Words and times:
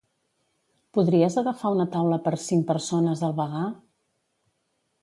Podries 0.97 1.37
agafar 1.43 1.73
una 1.77 1.87
taula 1.97 2.19
per 2.29 2.35
cinc 2.47 2.67
persones 2.73 3.23
al 3.31 3.39
vegà? 3.45 3.65